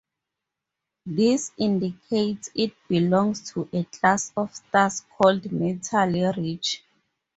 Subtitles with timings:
[1.05, 6.81] This indicates it belongs to a class of stars called metal-rich.